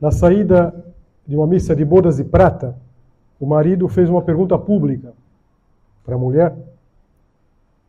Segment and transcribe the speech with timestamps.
[0.00, 0.84] Na saída
[1.26, 2.76] de uma missa de bodas de prata,
[3.40, 5.12] o marido fez uma pergunta pública
[6.04, 6.56] para a mulher,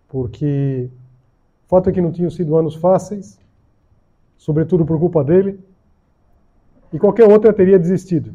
[0.08, 0.90] porque
[1.66, 3.40] o fato é que não tinham sido anos fáceis,
[4.38, 5.60] sobretudo por culpa dele,
[6.92, 8.34] e qualquer outra teria desistido.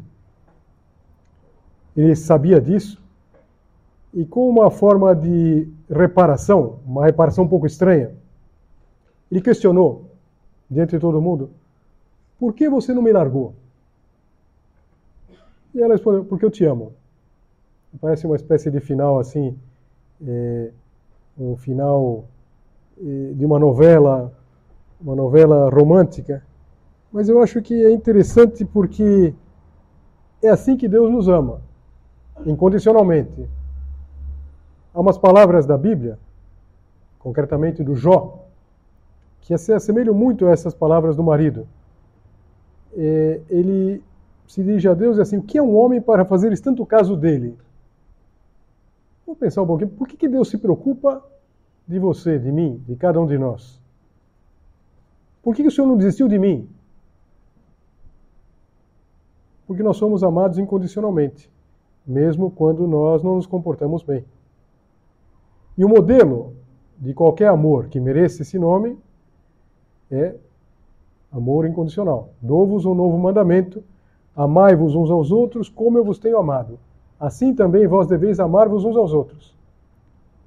[1.95, 3.01] Ele sabia disso,
[4.13, 8.15] e com uma forma de reparação, uma reparação um pouco estranha,
[9.29, 10.09] ele questionou,
[10.69, 11.49] diante de todo mundo,
[12.39, 13.53] por que você não me largou?
[15.75, 16.93] E ela respondeu, porque eu te amo.
[17.99, 19.57] Parece uma espécie de final assim,
[20.25, 20.71] é,
[21.37, 22.25] um final
[22.97, 24.33] é, de uma novela,
[25.01, 26.41] uma novela romântica.
[27.11, 29.33] Mas eu acho que é interessante porque
[30.41, 31.61] é assim que Deus nos ama,
[32.45, 33.45] incondicionalmente.
[34.93, 36.17] Há umas palavras da Bíblia,
[37.19, 38.45] concretamente do Jó,
[39.41, 41.67] que se assemelham muito a essas palavras do marido.
[42.95, 44.01] É, ele
[44.47, 47.15] se dirige a Deus e assim: o que é um homem para fazeres tanto caso
[47.15, 47.57] dele?
[49.25, 49.89] Vamos pensar um pouquinho.
[49.89, 51.23] Por que, que Deus se preocupa
[51.87, 53.81] de você, de mim, de cada um de nós?
[55.41, 56.67] Por que, que o Senhor não desistiu de mim?
[59.67, 61.51] Porque nós somos amados incondicionalmente,
[62.05, 64.23] mesmo quando nós não nos comportamos bem.
[65.77, 66.53] E o modelo
[66.97, 68.97] de qualquer amor que mereça esse nome
[70.09, 70.35] é
[71.31, 72.29] amor incondicional.
[72.41, 73.83] Dou-vos um novo mandamento
[74.35, 76.77] Amai-vos uns aos outros como eu vos tenho amado.
[77.19, 79.55] Assim também vós deveis amar-vos uns aos outros.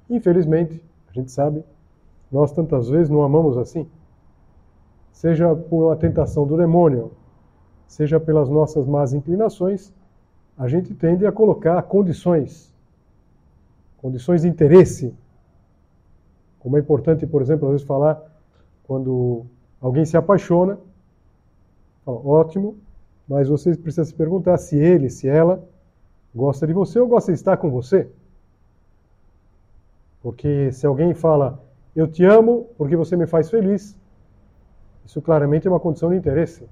[0.09, 1.63] Infelizmente, a gente sabe,
[2.31, 3.87] nós tantas vezes não amamos assim.
[5.11, 7.11] Seja por uma tentação do demônio,
[7.87, 9.91] seja pelas nossas más inclinações,
[10.57, 12.73] a gente tende a colocar condições,
[13.97, 15.13] condições de interesse.
[16.59, 18.21] Como é importante, por exemplo, às vezes falar
[18.83, 19.45] quando
[19.81, 20.77] alguém se apaixona,
[22.05, 22.75] fala, ótimo,
[23.29, 25.63] mas você precisa se perguntar se ele, se ela
[26.33, 28.09] gosta de você ou gosta de estar com você.
[30.21, 31.63] Porque se alguém fala,
[31.95, 33.95] eu te amo porque você me faz feliz,
[35.05, 36.67] isso claramente é uma condição de interesse.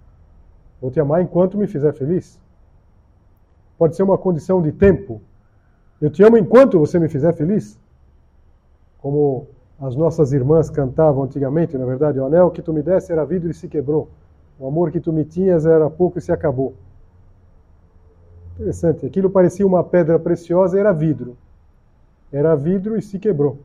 [0.81, 2.39] Vou te amar enquanto me fizer feliz.
[3.77, 5.21] Pode ser uma condição de tempo.
[6.01, 7.79] Eu te amo enquanto você me fizer feliz.
[8.99, 9.47] Como
[9.79, 13.51] as nossas irmãs cantavam antigamente, na verdade, o anel que tu me desse era vidro
[13.51, 14.09] e se quebrou.
[14.59, 16.73] O amor que tu me tinhas era pouco e se acabou.
[18.55, 19.05] Interessante.
[19.05, 21.37] Aquilo parecia uma pedra preciosa, era vidro.
[22.31, 23.59] Era vidro e se quebrou.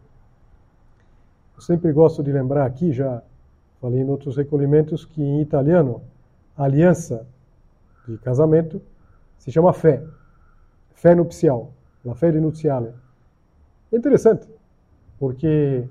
[1.57, 3.23] Eu sempre gosto de lembrar aqui, já
[3.81, 6.03] falei em outros recolhimentos, que em italiano,
[6.57, 7.27] aliança
[8.07, 8.81] de casamento
[9.39, 10.03] se chama fé.
[10.95, 11.73] Fé nupcial.
[12.05, 12.93] La fé de nuziale.
[13.93, 14.49] É interessante,
[15.19, 15.89] porque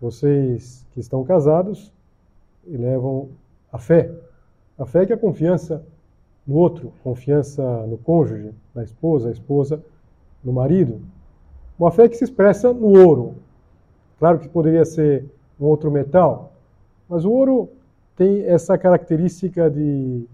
[0.00, 1.92] vocês que estão casados
[2.66, 3.30] levam
[3.72, 4.10] a fé.
[4.78, 5.84] A fé é que é a confiança
[6.46, 9.82] no outro, confiança no cônjuge, na esposa, a esposa
[10.42, 11.00] no marido.
[11.78, 13.36] Uma fé que se expressa no ouro.
[14.18, 15.26] Claro que poderia ser
[15.60, 16.52] um outro metal,
[17.08, 17.68] mas o ouro
[18.16, 20.26] tem essa característica de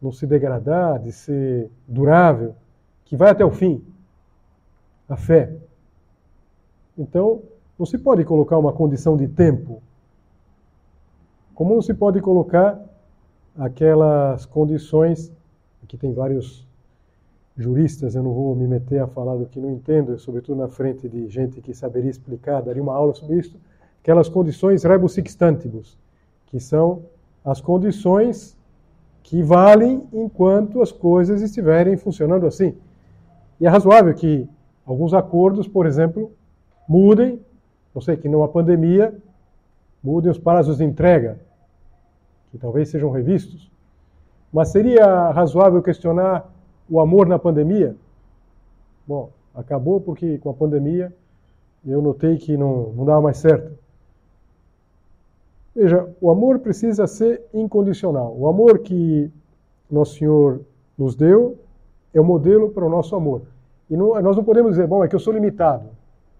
[0.00, 2.54] não se degradar, de ser durável,
[3.04, 3.82] que vai até o fim.
[5.08, 5.54] A fé.
[6.96, 7.42] Então,
[7.78, 9.82] não se pode colocar uma condição de tempo
[11.54, 12.80] como não se pode colocar
[13.56, 15.32] aquelas condições,
[15.82, 16.66] aqui tem vários
[17.56, 21.08] juristas, eu não vou me meter a falar do que não entendo, sobretudo na frente
[21.08, 23.58] de gente que saberia explicar, daria uma aula sobre isso,
[24.00, 25.98] aquelas condições rebus sixtantibus,
[26.46, 27.02] que são
[27.44, 28.56] as condições
[29.22, 32.74] que valem enquanto as coisas estiverem funcionando assim.
[33.60, 34.48] E é razoável que
[34.84, 36.32] alguns acordos, por exemplo,
[36.88, 37.40] mudem,
[37.94, 39.14] não sei, que numa pandemia
[40.02, 41.38] mudem os prazos de entrega,
[42.50, 43.70] que talvez sejam revistos.
[44.52, 46.50] Mas seria razoável questionar
[46.88, 47.96] o amor na pandemia?
[49.06, 51.12] Bom, acabou porque com a pandemia
[51.86, 53.72] eu notei que não, não dava mais certo.
[55.74, 58.36] Veja, o amor precisa ser incondicional.
[58.38, 59.30] O amor que
[59.90, 60.60] Nosso Senhor
[60.98, 61.58] nos deu
[62.12, 63.42] é o modelo para o nosso amor.
[63.88, 65.88] E não, nós não podemos dizer, bom, é que eu sou limitado.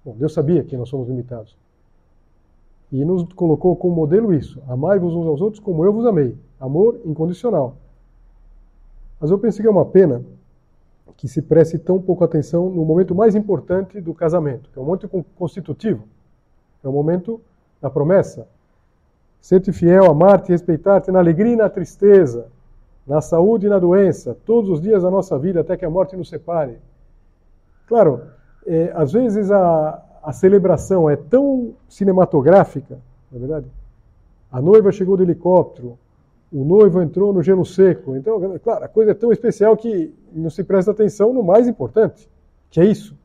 [0.05, 1.57] Bom, Deus sabia que nós somos limitados.
[2.93, 6.37] E nos colocou como modelo isso: amai-vos uns aos outros como eu vos amei.
[6.61, 7.77] Amor incondicional.
[9.19, 10.23] Mas eu pensei que é uma pena
[11.17, 14.85] que se preste tão pouco atenção no momento mais importante do casamento, que é o
[14.85, 16.05] momento constitutivo,
[16.85, 17.41] é o momento
[17.81, 18.47] da promessa.
[19.41, 22.49] Ser-te fiel, amar-te respeitar-te na alegria e na tristeza,
[23.07, 26.17] na saúde e na doença, todos os dias da nossa vida, até que a morte
[26.17, 26.79] nos separe.
[27.87, 28.23] Claro,
[28.67, 32.99] é, às vezes a, a celebração é tão cinematográfica,
[33.31, 33.67] na é verdade.
[34.51, 35.99] A noiva chegou de helicóptero,
[36.53, 38.15] o noivo entrou no gelo seco.
[38.15, 42.29] Então, claro, a coisa é tão especial que não se presta atenção no mais importante,
[42.71, 43.17] que é isso.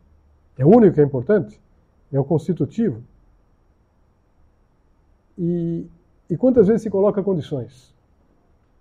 [0.58, 1.60] É o único que é importante,
[2.12, 3.04] é o constitutivo.
[5.38, 5.86] E,
[6.30, 7.94] e quantas vezes se coloca condições?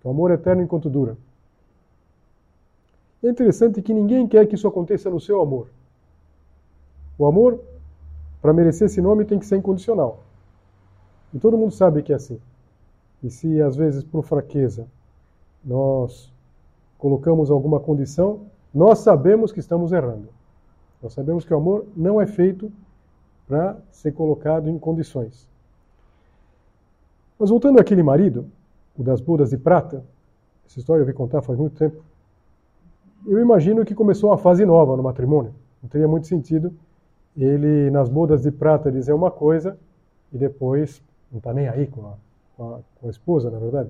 [0.03, 1.17] O amor eterno enquanto dura.
[3.21, 5.67] É interessante que ninguém quer que isso aconteça no seu amor.
[7.17, 7.59] O amor,
[8.41, 10.23] para merecer esse nome, tem que ser incondicional.
[11.33, 12.39] E todo mundo sabe que é assim.
[13.23, 14.87] E se às vezes por fraqueza
[15.63, 16.31] nós
[16.97, 18.41] colocamos alguma condição,
[18.73, 20.29] nós sabemos que estamos errando.
[21.01, 22.71] Nós sabemos que o amor não é feito
[23.47, 25.47] para ser colocado em condições.
[27.39, 28.47] Mas voltando àquele marido,
[28.97, 30.03] o das bodas de prata,
[30.65, 32.03] essa história eu vi contar faz muito tempo,
[33.25, 35.53] eu imagino que começou uma fase nova no matrimônio.
[35.81, 36.73] Não teria muito sentido
[37.37, 39.77] ele, nas bodas de prata, dizer uma coisa
[40.33, 41.01] e depois
[41.31, 42.13] não está nem aí com a,
[42.55, 43.89] com, a, com a esposa, na verdade.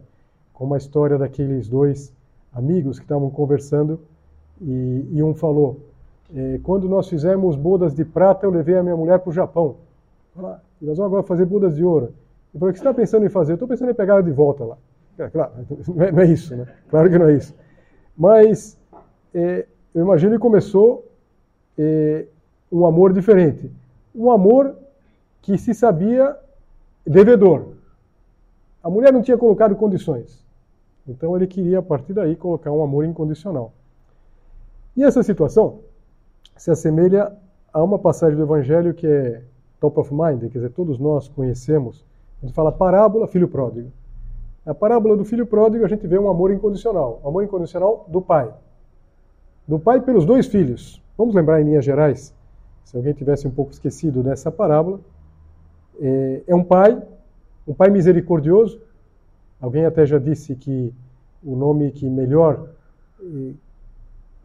[0.54, 2.14] Como a história daqueles dois
[2.52, 4.00] amigos que estavam conversando
[4.62, 5.80] e, e um falou:
[6.36, 9.76] eh, Quando nós fizemos bodas de prata, eu levei a minha mulher para o Japão.
[10.38, 12.14] Ah, nós vamos agora fazer bodas de ouro.
[12.54, 13.54] Eu falei: O que você está pensando em fazer?
[13.54, 14.78] Eu estou pensando em pegar ela de volta lá.
[15.20, 15.52] É, claro,
[15.88, 16.68] não é, não é, isso, né?
[16.90, 17.56] Claro que não é isso.
[18.18, 18.78] Mas
[19.34, 21.06] é, eu imagino que começou
[21.78, 22.26] é,
[22.72, 23.72] um amor diferente.
[24.16, 24.76] Um amor
[25.42, 26.36] que se sabia
[27.06, 27.74] devedor.
[28.84, 30.46] A mulher não tinha colocado condições.
[31.08, 33.72] Então ele queria, a partir daí, colocar um amor incondicional.
[34.96, 35.80] E essa situação
[36.56, 37.32] se assemelha
[37.72, 39.44] a uma passagem do Evangelho que é
[39.80, 42.04] top of mind, quer dizer, todos nós conhecemos.
[42.42, 43.92] A gente fala parábola, filho pródigo.
[44.66, 47.22] Na parábola do filho pródigo, a gente vê um amor incondicional.
[47.24, 48.52] Um amor incondicional do pai.
[49.68, 51.02] Do pai pelos dois filhos.
[51.18, 52.34] Vamos lembrar em linhas gerais,
[52.88, 55.02] se alguém tivesse um pouco esquecido dessa parábola.
[56.00, 56.98] É, é um pai,
[57.68, 58.80] um pai misericordioso.
[59.60, 60.94] Alguém até já disse que
[61.44, 62.70] o nome que melhor
[63.22, 63.52] eh,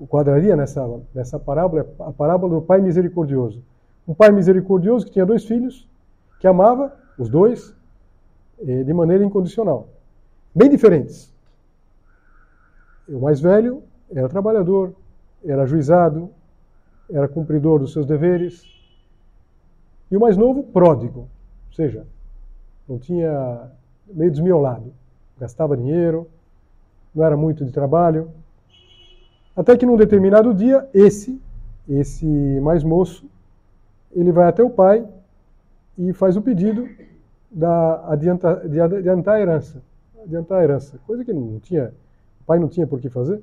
[0.09, 0.85] quadraria nessa,
[1.15, 3.63] nessa parábola é a parábola do pai misericordioso.
[4.09, 5.89] Um pai misericordioso que tinha dois filhos,
[6.41, 7.73] que amava os dois
[8.67, 9.87] eh, de maneira incondicional
[10.53, 11.33] bem diferentes.
[13.09, 14.95] O mais velho era trabalhador,
[15.45, 16.29] era juizado,
[17.13, 18.65] era cumpridor dos seus deveres.
[20.11, 22.07] E o mais novo, pródigo, ou seja,
[22.89, 23.71] não tinha
[24.07, 24.93] meio desmiolado,
[25.39, 26.29] gastava dinheiro,
[27.15, 28.31] não era muito de trabalho.
[29.57, 31.41] Até que num determinado dia, esse,
[31.89, 32.27] esse
[32.61, 33.27] mais moço,
[34.13, 35.07] ele vai até o pai
[35.99, 36.89] e faz o pedido
[37.51, 39.83] da adianta, de adiantar a herança
[40.25, 41.93] adiantar a herança, coisa que não tinha,
[42.41, 43.43] o pai não tinha por que fazer.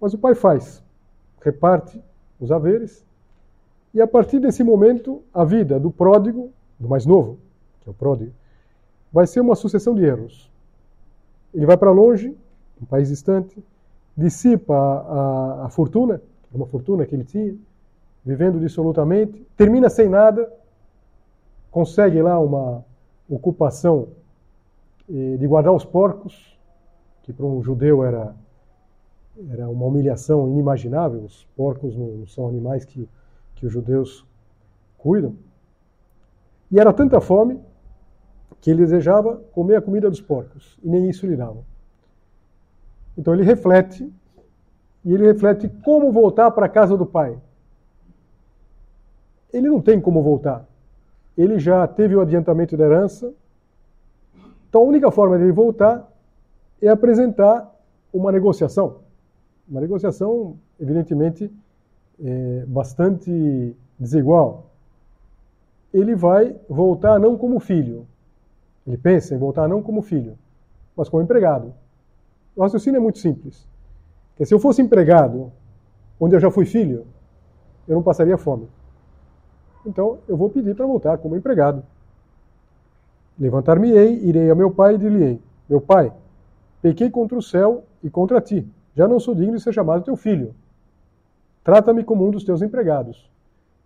[0.00, 0.82] Mas o pai faz,
[1.40, 2.02] reparte
[2.40, 3.04] os haveres,
[3.92, 7.38] e a partir desse momento, a vida do pródigo, do mais novo,
[7.80, 8.32] que é o pródigo,
[9.12, 10.50] vai ser uma sucessão de erros.
[11.54, 12.36] Ele vai para longe,
[12.80, 13.62] um país distante,
[14.16, 16.20] dissipa a, a, a fortuna,
[16.52, 17.56] uma fortuna que ele tinha,
[18.24, 20.52] vivendo dissolutamente, termina sem nada,
[21.70, 22.84] consegue lá uma
[23.28, 24.08] ocupação
[25.08, 26.58] de guardar os porcos,
[27.22, 28.34] que para um judeu era,
[29.50, 31.20] era uma humilhação inimaginável.
[31.20, 33.08] Os porcos não são animais que,
[33.54, 34.26] que os judeus
[34.96, 35.36] cuidam.
[36.70, 37.60] E era tanta fome
[38.60, 41.64] que ele desejava comer a comida dos porcos, e nem isso lhe dava.
[43.16, 44.12] Então ele reflete,
[45.04, 47.38] e ele reflete como voltar para a casa do pai.
[49.52, 50.66] Ele não tem como voltar.
[51.36, 53.32] Ele já teve o adiantamento da herança,
[54.68, 56.10] então a única forma de ele voltar
[56.82, 57.74] é apresentar
[58.12, 59.07] uma negociação.
[59.68, 61.52] Uma negociação, evidentemente,
[62.22, 64.70] é, bastante desigual.
[65.92, 68.06] Ele vai voltar não como filho.
[68.86, 70.38] Ele pensa em voltar não como filho,
[70.96, 71.74] mas como empregado.
[72.56, 73.66] O raciocínio é muito simples.
[74.30, 75.52] Porque se eu fosse empregado,
[76.18, 77.06] onde eu já fui filho,
[77.86, 78.68] eu não passaria fome.
[79.84, 81.82] Então eu vou pedir para voltar como empregado.
[83.38, 86.12] Levantar-me-ei, irei a meu pai e dir-lhe-ei: Meu pai,
[86.82, 88.66] pequei contra o céu e contra ti.
[88.98, 90.52] Já não sou digno de ser chamado teu filho.
[91.62, 93.30] trata-me como um dos teus empregados.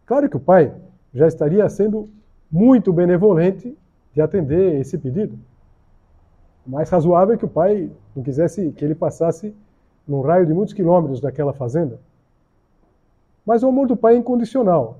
[0.06, 0.74] Claro que o pai
[1.12, 2.08] já estaria sendo
[2.50, 3.76] muito benevolente
[4.14, 5.38] de atender esse pedido.
[6.66, 9.54] Mais razoável é que o pai não quisesse que ele passasse
[10.08, 12.00] num raio de muitos quilômetros daquela fazenda.
[13.44, 14.98] Mas o amor do pai é incondicional.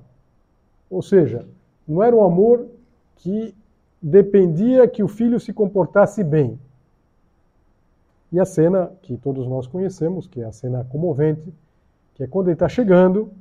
[0.91, 1.47] Ou seja,
[1.87, 2.67] não era um amor
[3.15, 3.55] que
[3.99, 6.59] dependia que o filho se comportasse bem.
[8.33, 11.53] E a cena que todos nós conhecemos, que é a cena comovente,
[12.15, 13.31] que é quando ele está chegando,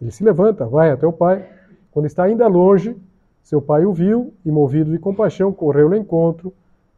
[0.00, 1.46] ele se levanta, vai até o pai.
[1.90, 2.96] Quando está ainda longe,
[3.42, 6.50] seu pai o viu e, movido de compaixão, correu ao encontro,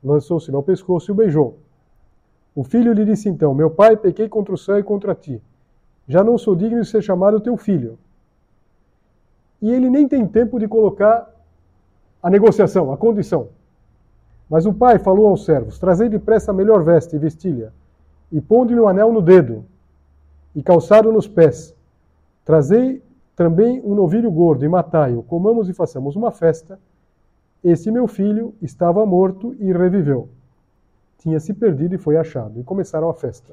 [0.02, 1.58] lançou-se no pescoço e o beijou.
[2.54, 5.42] O filho lhe disse então: Meu pai, pequei contra o céu e contra ti.
[6.06, 7.98] Já não sou digno de ser chamado teu filho.
[9.60, 11.34] E ele nem tem tempo de colocar
[12.22, 13.48] a negociação, a condição.
[14.50, 17.72] Mas o pai falou aos servos: Trazei depressa a melhor veste e vestilha,
[18.32, 19.64] e ponde-lhe o um anel no dedo,
[20.56, 21.72] e calçado nos pés.
[22.44, 23.00] Trazei
[23.36, 26.78] também um novilho gordo e matai-o, comamos e façamos uma festa.
[27.62, 30.28] Este meu filho estava morto e reviveu.
[31.18, 32.58] Tinha se perdido e foi achado.
[32.58, 33.52] E começaram a festa.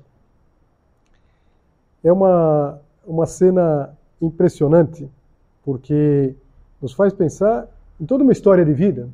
[2.04, 5.10] É uma, uma cena impressionante,
[5.64, 6.34] porque
[6.82, 7.68] nos faz pensar
[8.00, 9.10] em toda uma história de vida,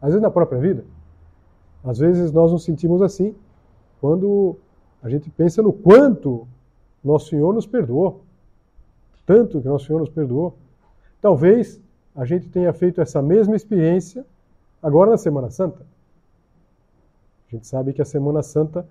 [0.00, 0.84] às vezes na própria vida.
[1.84, 3.34] Às vezes nós nos sentimos assim
[4.00, 4.56] quando
[5.02, 6.46] a gente pensa no quanto
[7.02, 8.22] nosso Senhor nos perdoou.
[9.26, 10.56] Tanto que nosso Senhor nos perdoou.
[11.20, 11.80] Talvez
[12.14, 14.24] a gente tenha feito essa mesma experiência
[14.82, 15.86] agora na Semana Santa.
[17.48, 18.86] A gente sabe que a Semana Santa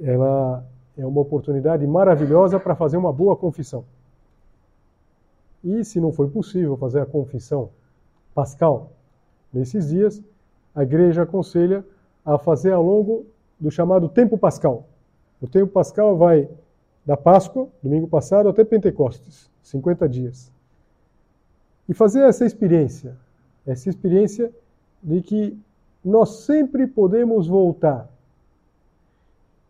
[0.00, 0.64] ela
[0.96, 3.84] é uma oportunidade maravilhosa para fazer uma boa confissão.
[5.64, 7.70] E se não foi possível fazer a confissão
[8.34, 8.92] pascal
[9.52, 10.22] nesses dias,
[10.76, 11.82] a igreja aconselha
[12.22, 13.24] a fazer ao longo
[13.58, 14.86] do chamado tempo pascal.
[15.40, 16.48] O tempo pascal vai
[17.04, 20.52] da Páscoa, domingo passado, até Pentecostes, 50 dias.
[21.88, 23.16] E fazer essa experiência,
[23.66, 24.52] essa experiência
[25.02, 25.58] de que
[26.04, 28.08] nós sempre podemos voltar,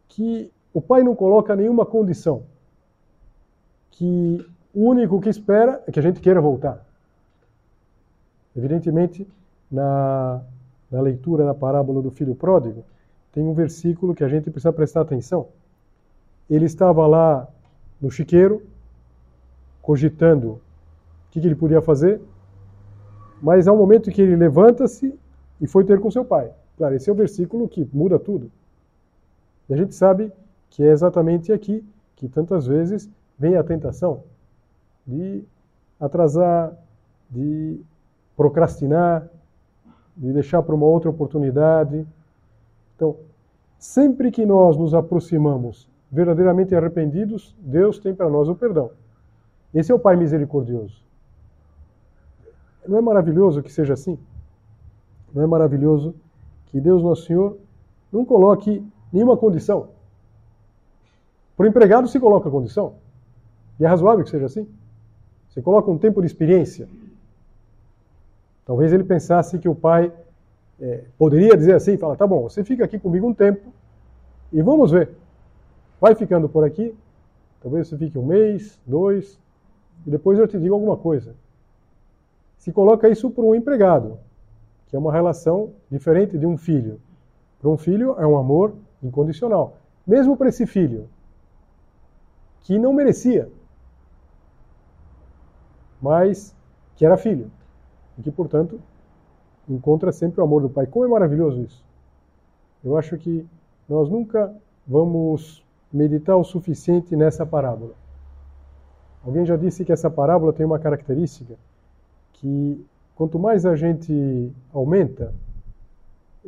[0.08, 2.42] que o Pai não coloca nenhuma condição,
[3.92, 4.44] que
[4.74, 6.84] o único que espera é que a gente queira voltar.
[8.56, 9.26] Evidentemente,
[9.70, 10.42] na,
[10.90, 12.84] na leitura da parábola do filho pródigo,
[13.32, 15.48] tem um versículo que a gente precisa prestar atenção.
[16.48, 17.48] Ele estava lá
[18.00, 18.62] no chiqueiro,
[19.82, 20.60] cogitando o
[21.30, 22.20] que, que ele podia fazer,
[23.40, 25.14] mas há um momento que ele levanta-se
[25.60, 26.50] e foi ter com seu pai.
[26.76, 28.50] Claro, esse é o versículo que muda tudo.
[29.68, 30.32] E a gente sabe
[30.70, 34.22] que é exatamente aqui que tantas vezes vem a tentação
[35.06, 35.44] de
[36.00, 36.72] atrasar,
[37.30, 37.80] de
[38.36, 39.28] procrastinar,
[40.16, 42.06] de deixar para uma outra oportunidade.
[42.94, 43.16] Então,
[43.78, 48.90] sempre que nós nos aproximamos verdadeiramente arrependidos, Deus tem para nós o perdão.
[49.74, 51.04] Esse é o Pai misericordioso.
[52.86, 54.18] Não é maravilhoso que seja assim?
[55.34, 56.14] Não é maravilhoso
[56.66, 57.58] que Deus, nosso Senhor,
[58.12, 58.82] não coloque
[59.12, 59.88] nenhuma condição?
[61.56, 62.94] Para o empregado se coloca condição.
[63.78, 64.68] E é razoável que seja assim.
[65.48, 66.88] Você coloca um tempo de experiência.
[68.66, 70.12] Talvez ele pensasse que o pai
[70.80, 73.72] é, poderia dizer assim, fala, tá bom, você fica aqui comigo um tempo
[74.52, 75.10] e vamos ver.
[76.00, 76.92] Vai ficando por aqui,
[77.62, 79.40] talvez você fique um mês, dois,
[80.04, 81.36] e depois eu te digo alguma coisa.
[82.58, 84.18] Se coloca isso para um empregado,
[84.88, 87.00] que é uma relação diferente de um filho.
[87.60, 89.76] Para um filho é um amor incondicional.
[90.04, 91.08] Mesmo para esse filho,
[92.62, 93.48] que não merecia,
[96.02, 96.54] mas
[96.96, 97.48] que era filho
[98.18, 98.80] e que, portanto,
[99.68, 100.86] encontra sempre o amor do Pai.
[100.86, 101.84] Como é maravilhoso isso!
[102.84, 103.46] Eu acho que
[103.88, 104.54] nós nunca
[104.86, 107.94] vamos meditar o suficiente nessa parábola.
[109.24, 111.56] Alguém já disse que essa parábola tem uma característica
[112.34, 115.34] que quanto mais a gente aumenta,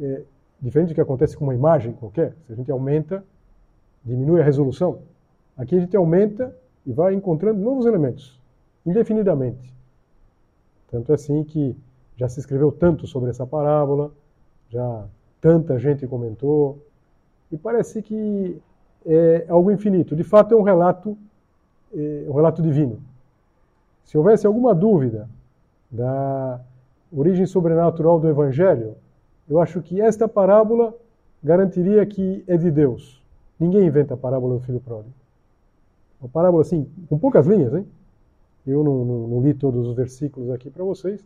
[0.00, 0.22] é,
[0.60, 3.24] diferente do que acontece com uma imagem qualquer, se a gente aumenta,
[4.04, 5.00] diminui a resolução.
[5.56, 6.54] Aqui a gente aumenta
[6.86, 8.40] e vai encontrando novos elementos,
[8.86, 9.74] indefinidamente.
[10.90, 11.76] Tanto é assim que
[12.16, 14.10] já se escreveu tanto sobre essa parábola,
[14.68, 15.04] já
[15.40, 16.78] tanta gente comentou,
[17.50, 18.60] e parece que
[19.06, 20.16] é algo infinito.
[20.16, 21.16] De fato, é um relato,
[21.94, 23.00] é um relato divino.
[24.04, 25.28] Se houvesse alguma dúvida
[25.90, 26.60] da
[27.12, 28.96] origem sobrenatural do Evangelho,
[29.48, 30.94] eu acho que esta parábola
[31.42, 33.22] garantiria que é de Deus.
[33.58, 35.14] Ninguém inventa a parábola do filho pródigo.
[36.20, 37.86] Uma parábola assim, com poucas linhas, hein?
[38.68, 41.24] Eu não, não, não li todos os versículos aqui para vocês,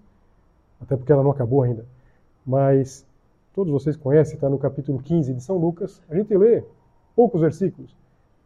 [0.81, 1.85] até porque ela não acabou ainda.
[2.47, 3.05] Mas
[3.53, 6.01] todos vocês conhecem, está no capítulo 15 de São Lucas.
[6.09, 6.65] A gente lê
[7.17, 7.95] poucos versículos,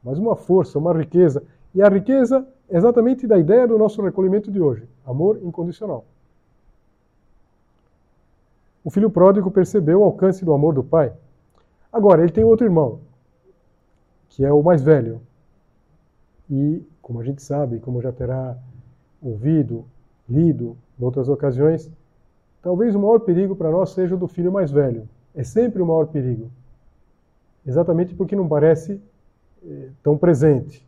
[0.03, 1.43] mas uma força, uma riqueza.
[1.75, 6.05] E a riqueza é exatamente da ideia do nosso recolhimento de hoje: amor incondicional.
[8.83, 11.13] O filho pródigo percebeu o alcance do amor do pai.
[11.93, 13.01] Agora, ele tem outro irmão,
[14.29, 15.21] que é o mais velho.
[16.49, 18.57] E, como a gente sabe, como já terá
[19.23, 19.85] ouvido,
[20.29, 21.91] lido em outras ocasiões,
[22.63, 25.09] talvez o maior perigo para nós seja o do filho mais velho.
[25.35, 26.51] É sempre o maior perigo.
[27.67, 29.01] Exatamente porque não parece
[29.65, 30.87] eh, tão presente.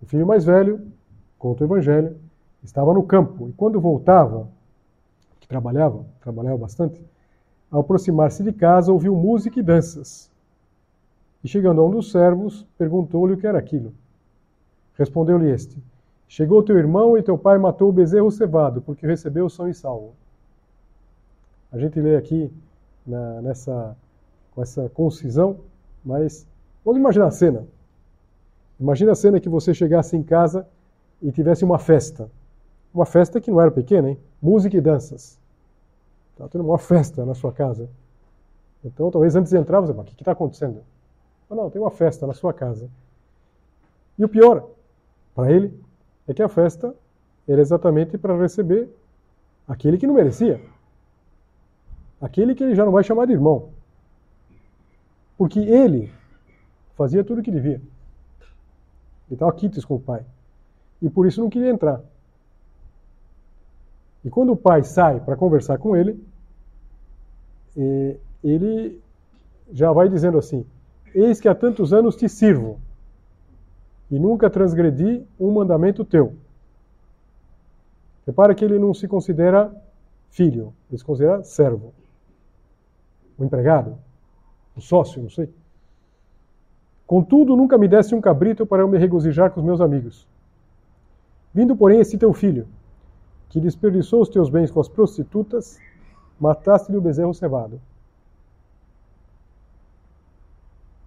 [0.00, 0.80] O filho mais velho,
[1.38, 2.16] conta o Evangelho,
[2.62, 4.48] estava no campo e quando voltava,
[5.40, 7.04] que trabalhava, trabalhava bastante,
[7.70, 10.30] ao aproximar-se de casa ouviu música e danças.
[11.42, 13.92] E chegando a um dos servos, perguntou-lhe o que era aquilo.
[14.94, 15.76] Respondeu-lhe este:
[16.28, 20.14] Chegou teu irmão e teu pai matou o bezerro cevado, porque recebeu são e salvo.
[21.70, 22.52] A gente lê aqui
[23.06, 23.96] na, nessa,
[24.54, 25.60] com essa concisão,
[26.04, 26.46] mas
[26.84, 27.66] vamos imaginar a cena.
[28.78, 30.66] Imagina a cena que você chegasse em casa
[31.22, 32.30] e tivesse uma festa.
[32.92, 34.18] Uma festa que não era pequena, hein?
[34.40, 35.38] Música e danças.
[36.32, 37.88] Está tendo uma festa na sua casa.
[38.84, 40.82] Então, talvez antes de entrar, você o que está acontecendo?
[41.48, 42.88] Não, não, tem uma festa na sua casa.
[44.18, 44.68] E o pior,
[45.34, 45.78] para ele,
[46.28, 46.94] é que a festa
[47.46, 48.88] era exatamente para receber
[49.66, 50.60] aquele que não merecia.
[52.20, 53.70] Aquele que ele já não vai chamar de irmão.
[55.36, 56.12] Porque ele
[56.96, 57.76] fazia tudo o que devia.
[57.76, 60.24] Ele estava quites com o pai.
[61.00, 62.00] E por isso não queria entrar.
[64.24, 66.20] E quando o pai sai para conversar com ele,
[68.42, 69.00] ele
[69.70, 70.64] já vai dizendo assim:
[71.14, 72.80] Eis que há tantos anos te sirvo,
[74.10, 76.34] e nunca transgredi um mandamento teu.
[78.26, 79.72] Repara que ele não se considera
[80.30, 81.92] filho, ele se considera servo.
[83.38, 83.96] O empregado,
[84.76, 85.52] o sócio, não sei.
[87.06, 90.26] Contudo, nunca me desse um cabrito para eu me regozijar com os meus amigos.
[91.54, 92.66] Vindo, porém, esse teu filho,
[93.48, 95.78] que desperdiçou os teus bens com as prostitutas,
[96.38, 97.80] mataste-lhe o bezerro cevado.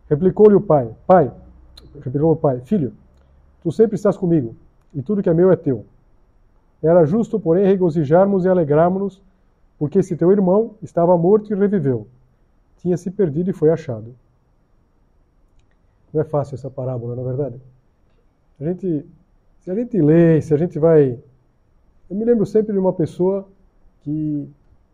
[0.09, 1.31] Replicou-lhe o pai: Pai,
[2.01, 2.93] replicou o pai: Filho,
[3.63, 4.55] tu sempre estás comigo,
[4.93, 5.85] e tudo que é meu é teu.
[6.81, 9.21] Era justo, porém, regozijarmos e alegrarmos-nos,
[9.77, 12.07] porque esse teu irmão estava morto e reviveu.
[12.77, 14.15] Tinha se perdido e foi achado.
[16.13, 17.61] Não é fácil essa parábola, na é verdade.
[18.59, 19.05] A gente,
[19.59, 21.19] se a gente lê, se a gente vai.
[22.09, 23.47] Eu me lembro sempre de uma pessoa
[24.01, 24.49] que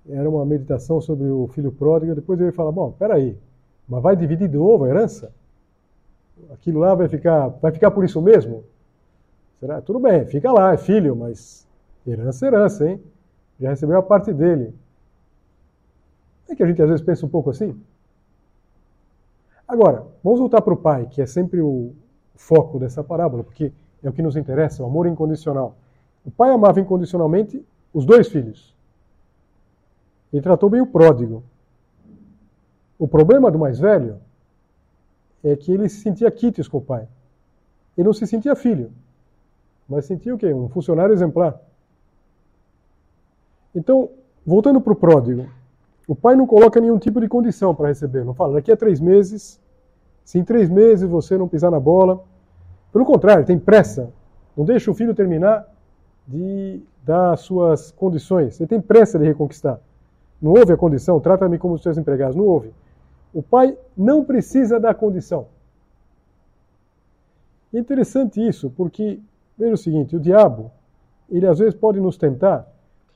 [0.10, 3.38] era uma meditação sobre o filho pródigo, depois eu ia falar, bom, peraí,
[3.88, 5.31] mas vai dividir de novo a herança?
[6.54, 8.63] Aquilo lá vai ficar, vai ficar por isso mesmo?
[9.60, 9.82] Será?
[9.82, 11.67] Tudo bem, fica lá, é filho, mas
[12.06, 13.02] herança herança, hein?
[13.60, 14.74] Já recebeu a parte dele.
[16.48, 17.80] É que a gente às vezes pensa um pouco assim.
[19.67, 21.93] Agora, vamos voltar para o pai, que é sempre o
[22.36, 23.71] foco dessa parábola, porque
[24.04, 25.76] é o que nos interessa, o amor incondicional.
[26.24, 28.76] O pai amava incondicionalmente os dois filhos.
[30.32, 31.43] Ele tratou bem o pródigo.
[33.00, 34.19] O problema do mais velho
[35.45, 37.08] é que ele se sentia quites com o pai.
[37.95, 38.91] Ele não se sentia filho,
[39.88, 40.51] mas sentia o quê?
[40.53, 41.60] Um funcionário exemplar.
[43.73, 44.10] Então,
[44.45, 45.47] voltando para o pródigo,
[46.08, 48.25] o pai não coloca nenhum tipo de condição para receber.
[48.25, 49.62] Não fala, daqui a três meses,
[50.23, 52.23] se em três meses você não pisar na bola.
[52.91, 54.12] Pelo contrário, tem pressa.
[54.58, 55.67] Não deixa o filho terminar
[56.27, 58.60] de dar suas condições.
[58.60, 59.79] Ele tem pressa de reconquistar.
[60.41, 62.36] Não houve a condição, trata-me como os seus empregados.
[62.36, 62.73] Não houve.
[63.36, 65.48] O pai não precisa da condição.
[67.74, 69.19] É interessante isso, porque,
[69.58, 70.71] veja o seguinte, o diabo,
[71.30, 72.65] ele às vezes pode nos tentar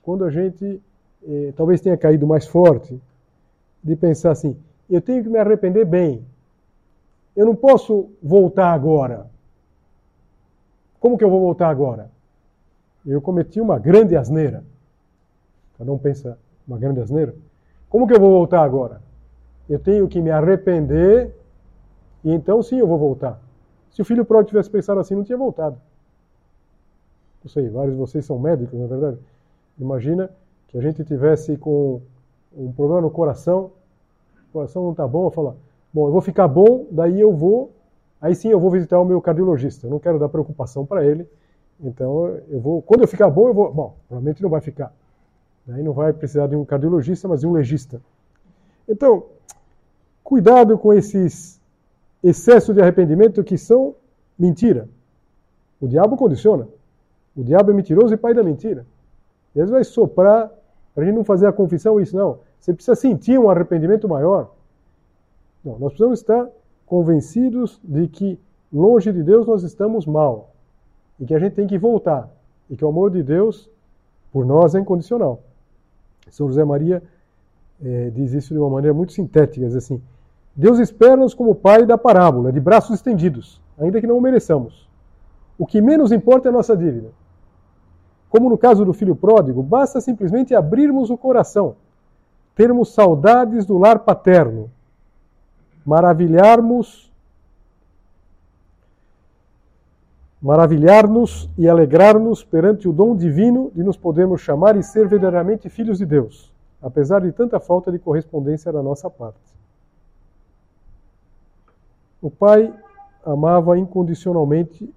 [0.03, 0.81] quando a gente
[1.25, 2.99] eh, talvez tenha caído mais forte,
[3.81, 4.57] de pensar assim:
[4.89, 6.25] eu tenho que me arrepender bem.
[7.33, 9.27] Eu não posso voltar agora.
[10.99, 12.11] Como que eu vou voltar agora?
[13.05, 14.65] Eu cometi uma grande asneira.
[15.77, 17.33] Cada um pensa uma grande asneira.
[17.89, 19.01] Como que eu vou voltar agora?
[19.69, 21.33] Eu tenho que me arrepender
[22.23, 23.39] e então sim eu vou voltar.
[23.91, 25.77] Se o filho pródigo tivesse pensado assim, não tinha voltado.
[27.43, 29.17] Não sei, vários de vocês são médicos, na é verdade.
[29.77, 30.29] Imagina
[30.67, 32.01] que a gente tivesse com
[32.55, 33.71] um problema no coração,
[34.49, 35.55] o coração não está bom, eu falo,
[35.93, 37.71] bom, eu vou ficar bom, daí eu vou,
[38.19, 39.87] aí sim eu vou visitar o meu cardiologista.
[39.87, 41.27] Eu não quero dar preocupação para ele,
[41.79, 44.93] então eu vou, quando eu ficar bom, eu vou, bom, provavelmente não vai ficar.
[45.65, 48.01] Daí não vai precisar de um cardiologista, mas de um legista.
[48.87, 49.25] Então,
[50.29, 51.59] cuidado com esses
[52.23, 53.95] excessos de arrependimento que são
[54.37, 54.87] mentira.
[55.81, 56.67] O diabo condiciona.
[57.35, 58.85] O diabo é mentiroso e pai da mentira.
[59.55, 60.51] E às vezes vai soprar
[60.93, 62.41] para a gente não fazer a confissão isso, não.
[62.59, 64.53] Você precisa sentir um arrependimento maior.
[65.65, 66.47] Não, nós precisamos estar
[66.85, 68.39] convencidos de que
[68.71, 70.51] longe de Deus nós estamos mal
[71.19, 72.29] e que a gente tem que voltar
[72.69, 73.67] e que o amor de Deus
[74.31, 75.41] por nós é incondicional.
[76.29, 77.01] São José Maria
[77.83, 79.99] é, diz isso de uma maneira muito sintética, diz assim:
[80.59, 84.89] Deus espera-nos como pai da parábola, de braços estendidos, ainda que não o mereçamos.
[85.57, 87.11] O que menos importa é a nossa dívida.
[88.29, 91.77] Como no caso do filho pródigo, basta simplesmente abrirmos o coração,
[92.55, 94.69] termos saudades do lar paterno,
[95.85, 97.09] maravilharmos
[100.41, 105.99] maravilhar-nos e alegrar-nos perante o dom divino de nos podermos chamar e ser verdadeiramente filhos
[105.99, 109.58] de Deus, apesar de tanta falta de correspondência da nossa parte.
[112.21, 112.73] O pai
[113.25, 114.93] amava incondicionalmente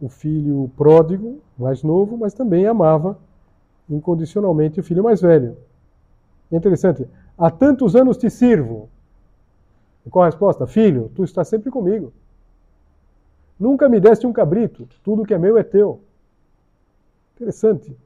[0.00, 3.18] o filho pródigo, mais novo, mas também amava
[3.90, 5.56] incondicionalmente o filho mais velho.
[6.50, 7.08] Interessante.
[7.36, 8.88] Há tantos anos te sirvo.
[10.06, 10.66] E qual a resposta?
[10.66, 12.12] Filho, tu estás sempre comigo.
[13.58, 14.88] Nunca me deste um cabrito.
[15.02, 16.00] Tudo que é meu é teu.
[17.34, 17.96] Interessante.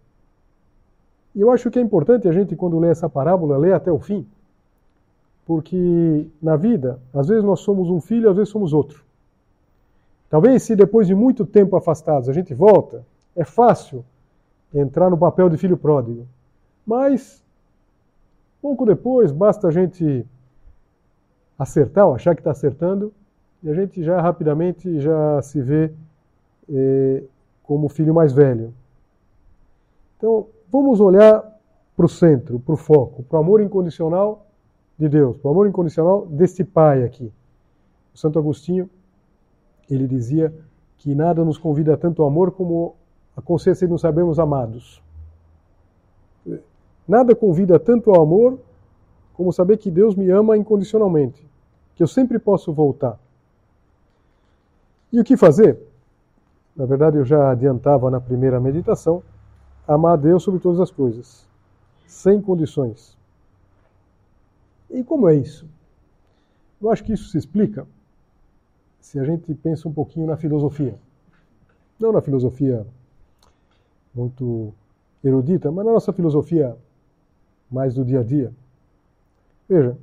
[1.35, 3.99] E eu acho que é importante a gente, quando lê essa parábola, ler até o
[3.99, 4.27] fim.
[5.47, 9.05] Porque na vida, às vezes nós somos um filho, às vezes somos outro.
[10.31, 13.05] Talvez se depois de muito tempo afastados a gente volta,
[13.37, 14.05] é fácil
[14.73, 16.27] entrar no papel de filho pródigo.
[16.87, 17.45] Mas,
[18.61, 20.25] pouco depois, basta a gente
[21.59, 23.13] acertar, ou achar que está acertando,
[23.63, 25.93] e a gente já rapidamente já se vê
[26.69, 27.23] eh,
[27.63, 28.75] como filho mais velho.
[30.17, 31.45] Então, vamos olhar
[31.97, 34.47] para o centro, para o foco, para o amor incondicional
[35.03, 37.33] de Deus, o amor incondicional deste Pai aqui.
[38.15, 38.89] O Santo Agostinho
[39.91, 40.55] ele dizia
[40.97, 42.95] que nada nos convida tanto amor como
[43.37, 45.03] a consciência de nos sabermos amados.
[47.09, 48.61] Nada convida tanto ao amor
[49.35, 51.45] como saber que Deus me ama incondicionalmente,
[51.97, 53.19] que eu sempre posso voltar.
[55.13, 55.81] E o que fazer?
[56.77, 59.21] Na verdade, eu já adiantava na primeira meditação,
[59.87, 61.45] amar a Deus sobre todas as coisas,
[62.07, 63.21] sem condições.
[64.93, 65.67] E como é isso?
[66.81, 67.87] Eu acho que isso se explica
[69.01, 70.95] se a gente pensa um pouquinho na filosofia.
[71.99, 72.87] Não na filosofia
[74.15, 74.73] muito
[75.25, 76.77] erudita, mas na nossa filosofia
[77.71, 78.53] mais do dia a dia.
[79.69, 79.97] Veja,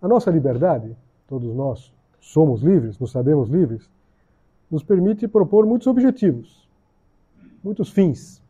[0.00, 0.96] a nossa liberdade,
[1.28, 3.88] todos nós somos livres, nos sabemos livres,
[4.70, 6.68] nos permite propor muitos objetivos,
[7.62, 8.42] muitos fins,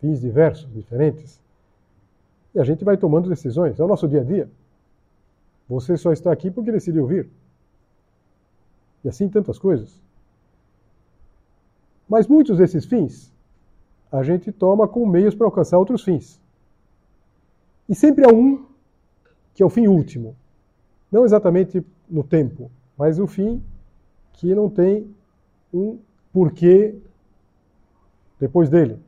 [0.00, 1.41] fins diversos, diferentes.
[2.54, 3.78] E a gente vai tomando decisões.
[3.78, 4.50] É o nosso dia a dia.
[5.68, 7.30] Você só está aqui porque decidiu vir.
[9.04, 10.00] E assim tantas coisas.
[12.08, 13.32] Mas muitos desses fins
[14.10, 16.38] a gente toma como meios para alcançar outros fins.
[17.88, 18.66] E sempre há um
[19.54, 20.36] que é o fim último.
[21.10, 23.62] Não exatamente no tempo, mas o fim
[24.34, 25.14] que não tem
[25.72, 25.98] um
[26.32, 26.94] porquê
[28.38, 28.98] depois dele.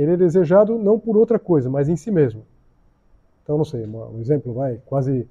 [0.00, 2.42] Ele é desejado não por outra coisa, mas em si mesmo.
[3.42, 5.28] Então, não sei, um exemplo vai quase,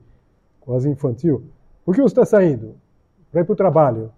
[0.59, 1.43] quase infantil.
[1.85, 2.75] Por que você está saindo?
[3.31, 4.11] para ir para o trabalho.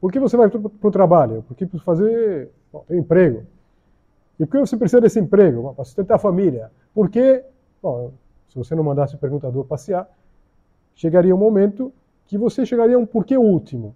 [0.00, 1.44] Por que você vai para o trabalho?
[1.46, 3.44] Porque para fazer bom, tem emprego.
[4.38, 5.72] E por que você precisa desse emprego?
[5.74, 6.70] Para sustentar a família.
[6.92, 7.44] Porque,
[7.80, 8.12] bom,
[8.48, 10.08] se você não mandasse o perguntador passear,
[10.94, 11.92] chegaria um momento
[12.26, 13.94] que você chegaria a um porquê último.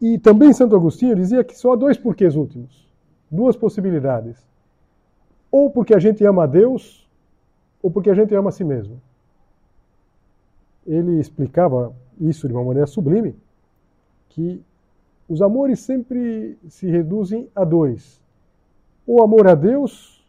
[0.00, 2.88] E também Santo Agostinho dizia que só há dois porquês últimos,
[3.30, 4.46] duas possibilidades.
[5.50, 7.08] Ou porque a gente ama a Deus,
[7.82, 9.00] ou porque a gente ama a si mesmo.
[10.86, 13.34] Ele explicava isso de uma maneira sublime,
[14.28, 14.62] que
[15.28, 18.20] os amores sempre se reduzem a dois:
[19.06, 20.24] o amor a Deus,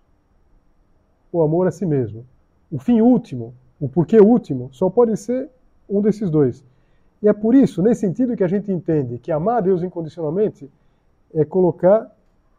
[1.31, 2.25] o amor a si mesmo.
[2.71, 5.49] O fim último, o porquê último, só pode ser
[5.89, 6.63] um desses dois.
[7.21, 10.69] E é por isso, nesse sentido, que a gente entende que amar a Deus incondicionalmente
[11.33, 12.09] é colocar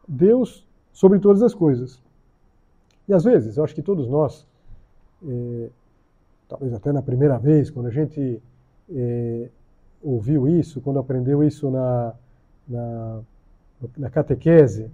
[0.07, 2.01] Deus sobre todas as coisas.
[3.07, 4.47] E às vezes, eu acho que todos nós,
[5.27, 5.69] eh,
[6.47, 8.41] talvez até na primeira vez, quando a gente
[8.89, 9.49] é,
[10.01, 12.13] ouviu isso, quando aprendeu isso na,
[12.67, 13.21] na,
[13.97, 14.89] na catequese,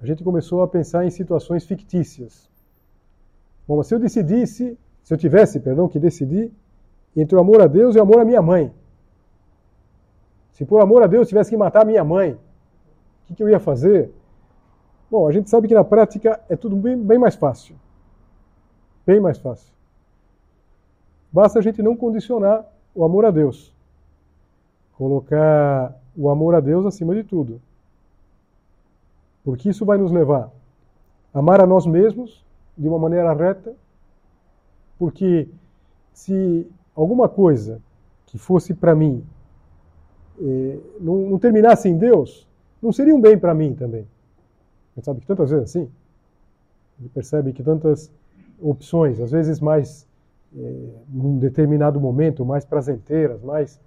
[0.00, 2.48] a gente começou a pensar em situações fictícias.
[3.66, 6.52] Bom, mas se eu decidisse, se eu tivesse, perdão, que decidir
[7.16, 8.72] entre o amor a Deus e o amor à minha mãe,
[10.52, 12.38] se por amor a Deus tivesse que matar minha mãe, o
[13.26, 14.12] que, que eu ia fazer?
[15.14, 17.76] Bom, a gente sabe que na prática é tudo bem, bem mais fácil.
[19.06, 19.72] Bem mais fácil.
[21.32, 23.72] Basta a gente não condicionar o amor a Deus.
[24.98, 27.62] Colocar o amor a Deus acima de tudo.
[29.44, 30.50] Porque isso vai nos levar
[31.32, 32.44] a amar a nós mesmos
[32.76, 33.72] de uma maneira reta,
[34.98, 35.48] porque
[36.12, 37.80] se alguma coisa
[38.26, 39.24] que fosse para mim,
[40.40, 42.48] eh, não, não, terminasse em Deus,
[42.82, 44.08] não seria um bem para mim também.
[44.94, 45.90] A gente sabe que tantas vezes assim,
[47.00, 48.10] ele percebe que tantas
[48.60, 50.06] opções, às vezes mais
[50.56, 53.80] eh, num determinado momento, mais prazenteiras, mais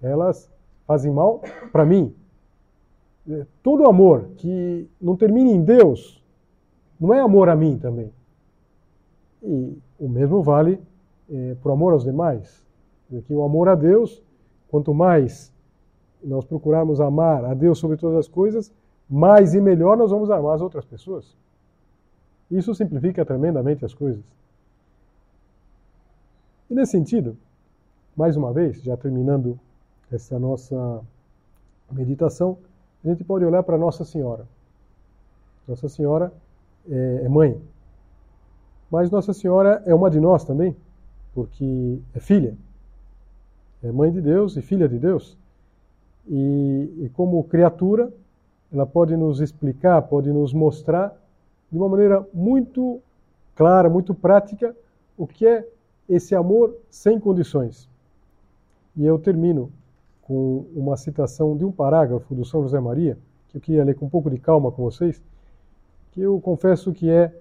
[0.00, 0.50] elas
[0.86, 2.12] fazem mal para mim.
[3.30, 6.22] Eh, todo amor que não termine em Deus
[6.98, 8.12] não é amor a mim também.
[9.42, 10.80] E o mesmo vale
[11.28, 12.64] é, por amor aos demais.
[13.26, 14.22] Que o amor a Deus,
[14.68, 15.52] quanto mais
[16.22, 18.72] nós procurarmos amar a Deus sobre todas as coisas,
[19.12, 21.36] mais e melhor nós vamos amar as outras pessoas.
[22.50, 24.24] Isso simplifica tremendamente as coisas.
[26.70, 27.36] E nesse sentido,
[28.16, 29.60] mais uma vez, já terminando
[30.10, 31.04] essa nossa
[31.90, 32.56] meditação,
[33.04, 34.46] a gente pode olhar para Nossa Senhora.
[35.68, 36.32] Nossa Senhora
[36.88, 37.60] é, é mãe.
[38.90, 40.74] Mas Nossa Senhora é uma de nós também,
[41.34, 42.56] porque é filha.
[43.82, 45.36] É mãe de Deus e filha de Deus.
[46.26, 48.10] E, e como criatura,
[48.72, 51.14] ela pode nos explicar, pode nos mostrar
[51.70, 53.00] de uma maneira muito
[53.54, 54.74] clara, muito prática,
[55.16, 55.66] o que é
[56.08, 57.88] esse amor sem condições.
[58.96, 59.70] E eu termino
[60.22, 64.06] com uma citação de um parágrafo do São José Maria, que eu queria ler com
[64.06, 65.22] um pouco de calma com vocês,
[66.12, 67.32] que eu confesso que é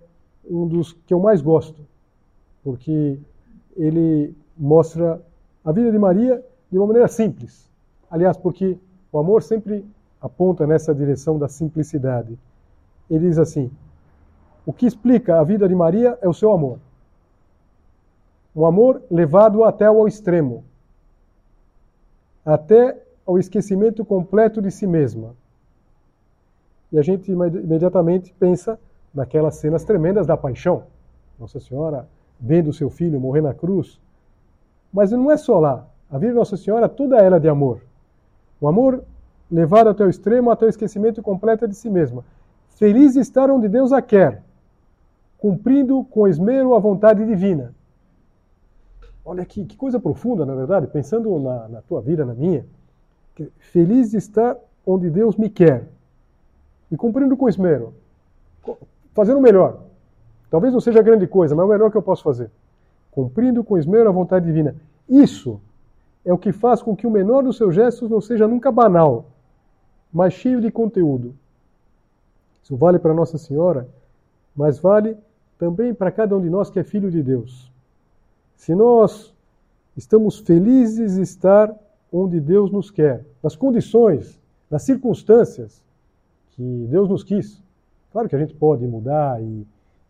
[0.50, 1.80] um dos que eu mais gosto,
[2.64, 3.18] porque
[3.76, 5.22] ele mostra
[5.64, 7.70] a vida de Maria de uma maneira simples.
[8.10, 8.78] Aliás, porque
[9.12, 9.86] o amor sempre
[10.22, 12.38] aponta nessa direção da simplicidade.
[13.10, 13.72] Ele diz assim:
[14.66, 16.80] o que explica a vida de Maria é o seu amor.
[18.56, 20.64] Um amor levado até ao extremo,
[22.46, 25.36] até ao esquecimento completo de si mesma.
[26.92, 28.78] E a gente imediatamente pensa
[29.14, 30.84] naquelas cenas tremendas da paixão.
[31.40, 32.08] Nossa Senhora
[32.40, 34.00] vendo seu filho morrer na cruz.
[34.92, 35.88] Mas não é só lá.
[36.10, 37.82] A vida de Nossa Senhora, toda ela é de amor.
[38.60, 39.04] O amor
[39.52, 42.24] levado até o extremo, até o esquecimento completo de si mesma.
[42.70, 44.42] Feliz estar onde Deus a quer,
[45.38, 47.74] cumprindo com esmero a vontade divina.
[49.24, 52.66] Olha que, que coisa profunda, na verdade, pensando na, na tua vida, na minha.
[53.60, 55.88] Feliz estar onde Deus me quer
[56.92, 57.94] e cumprindo com esmero,
[59.14, 59.80] fazendo o melhor.
[60.50, 62.50] Talvez não seja grande coisa, mas é o melhor que eu posso fazer.
[63.12, 64.76] Cumprindo com esmero a vontade divina.
[65.08, 65.60] Isso
[66.26, 69.26] é o que faz com que o menor dos seus gestos não seja nunca banal,
[70.12, 71.34] mas cheio de conteúdo.
[72.64, 73.88] Isso vale para Nossa Senhora,
[74.56, 75.18] mas vale
[75.58, 77.72] também para cada um de nós que é filho de Deus.
[78.56, 79.34] Se nós
[79.96, 81.74] estamos felizes de estar
[82.12, 85.82] onde Deus nos quer, nas condições, nas circunstâncias
[86.52, 87.62] que Deus nos quis.
[88.12, 89.66] Claro que a gente pode mudar e,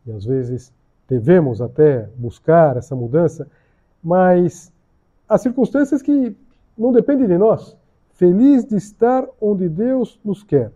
[0.06, 0.74] e às vezes
[1.08, 3.48] devemos até buscar essa mudança,
[4.04, 4.72] mas
[5.28, 6.36] há circunstâncias que
[6.78, 7.78] não dependem de nós.
[8.22, 10.72] Feliz de estar onde Deus nos quer.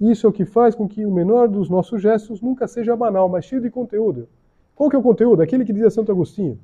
[0.00, 3.28] Isso é o que faz com que o menor dos nossos gestos nunca seja banal,
[3.28, 4.26] mas cheio de conteúdo.
[4.74, 5.42] Qual que é o conteúdo?
[5.42, 6.58] Aquele que dizia Santo Agostinho.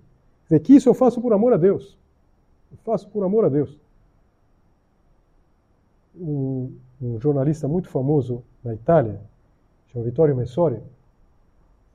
[0.45, 1.95] Dizer que isso eu faço por amor a Deus.
[2.73, 3.79] Eu faço por amor a Deus.
[6.19, 9.21] Um, um jornalista muito famoso na Itália,
[9.93, 10.81] chama Vittorio Messori,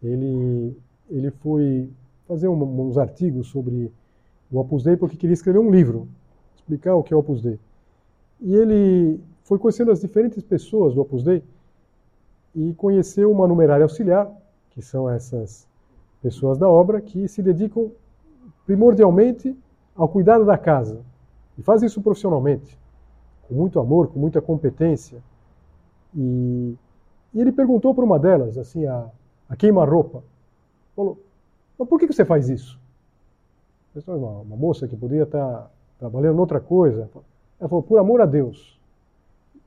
[0.04, 0.78] ele,
[1.10, 1.90] ele foi
[2.28, 3.92] fazer um, uns artigos sobre
[4.52, 6.08] o Opus Dei porque queria escrever um livro,
[6.56, 7.58] explicar o que é o Opus Dei.
[8.42, 11.44] E ele foi conhecendo as diferentes pessoas do Opus Dei
[12.56, 14.30] e conheceu uma numerária auxiliar,
[14.72, 15.68] que são essas
[16.22, 17.92] pessoas da obra que se dedicam
[18.66, 19.56] primordialmente
[19.96, 21.02] ao cuidado da casa.
[21.58, 22.78] E fazem isso profissionalmente,
[23.48, 25.22] com muito amor, com muita competência.
[26.16, 26.76] E,
[27.34, 29.08] e ele perguntou para uma delas, assim, a,
[29.50, 30.24] a queima-roupa,
[30.96, 31.18] falou,
[31.78, 32.80] mas por que você faz isso?
[34.08, 37.10] Uma, uma moça que poderia estar trabalhando outra coisa.
[37.62, 38.78] Ela falou, por amor a Deus.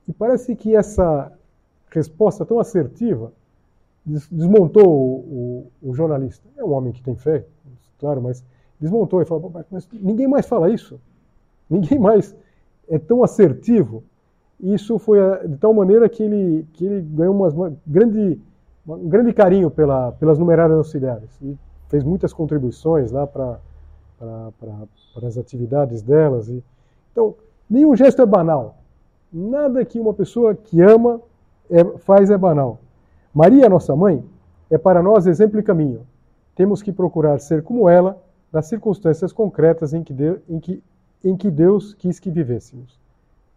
[0.05, 1.31] E parece que essa
[1.89, 3.31] resposta tão assertiva
[4.05, 6.45] desmontou o, o, o, jornalista.
[6.57, 7.45] É um homem que tem fé,
[7.97, 8.43] claro, mas
[8.79, 10.99] desmontou e falou: mas ninguém mais fala isso.
[11.69, 12.35] Ninguém mais
[12.87, 14.03] é tão assertivo.
[14.59, 18.39] Isso foi de tal maneira que ele, que ele ganhou uma, uma grande,
[18.87, 21.29] um grande carinho pela, pelas numerárias auxiliares.
[21.41, 21.57] E
[21.89, 23.59] fez muitas contribuições lá para
[25.23, 26.47] as atividades delas.
[26.49, 26.63] E,
[27.11, 27.35] então,
[27.69, 28.77] nenhum gesto é banal.
[29.31, 31.21] Nada que uma pessoa que ama
[31.69, 32.79] é, faz é banal.
[33.33, 34.23] Maria, nossa mãe,
[34.69, 36.05] é para nós exemplo e caminho.
[36.55, 40.83] Temos que procurar ser como ela nas circunstâncias concretas em que, Deus, em que,
[41.23, 42.97] em que Deus quis que vivêssemos.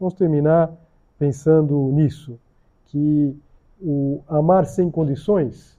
[0.00, 0.72] Vamos terminar
[1.18, 2.38] pensando nisso,
[2.86, 3.36] que
[3.80, 5.78] o amar sem condições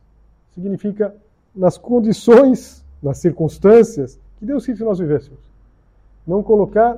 [0.51, 1.13] significa
[1.55, 5.39] nas condições, nas circunstâncias que Deus quis que nós vivêssemos.
[6.25, 6.97] não colocar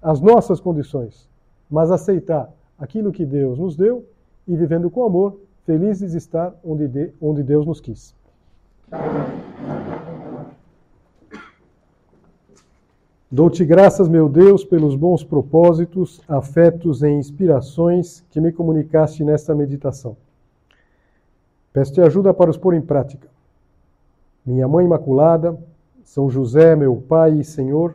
[0.00, 1.28] as nossas condições,
[1.70, 4.06] mas aceitar aquilo que Deus nos deu
[4.46, 8.14] e vivendo com amor, felizes de estar onde, de, onde Deus nos quis.
[13.30, 20.16] Dou-te graças, meu Deus, pelos bons propósitos, afetos e inspirações que me comunicaste nesta meditação.
[21.74, 23.28] Peço-te ajuda para os pôr em prática.
[24.46, 25.58] Minha Mãe Imaculada,
[26.02, 27.94] São José, meu Pai e Senhor,